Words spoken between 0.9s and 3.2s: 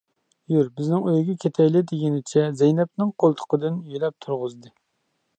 ئۆيگە كېتەيلى دېگىنىچە زەينەپنىڭ